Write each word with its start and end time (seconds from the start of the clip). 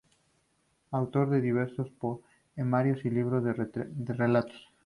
Autor 0.89 1.29
de 1.29 1.41
diversos 1.41 1.91
poemarios 1.91 3.05
y 3.05 3.11
libros 3.11 3.43
de 3.43 4.13
relatos. 4.15 4.67